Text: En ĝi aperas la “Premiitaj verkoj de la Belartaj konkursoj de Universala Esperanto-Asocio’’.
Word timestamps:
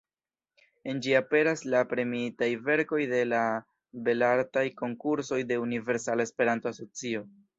En 0.93 1.01
ĝi 1.07 1.11
aperas 1.17 1.61
la 1.73 1.81
“Premiitaj 1.91 2.47
verkoj 2.69 3.01
de 3.11 3.21
la 3.33 3.43
Belartaj 4.07 4.65
konkursoj 4.81 5.39
de 5.53 5.61
Universala 5.67 6.29
Esperanto-Asocio’’. 6.31 7.25